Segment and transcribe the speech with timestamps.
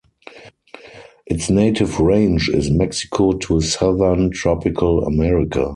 [1.27, 5.69] Its native range is Mexico to southern Tropical America.